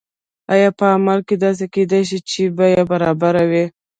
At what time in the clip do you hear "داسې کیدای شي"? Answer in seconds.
1.45-2.19